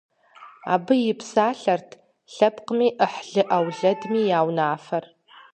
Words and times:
Абы 0.73 0.95
и 1.11 1.13
псалъэрт 1.19 1.89
лъэпкъми, 2.35 2.87
ӏыхьлы-ӏэулэдми 2.97 4.21
я 4.37 4.39
унафэр. 4.47 5.05